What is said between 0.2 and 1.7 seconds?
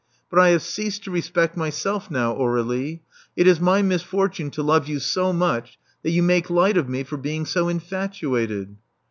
But I have ceased to respect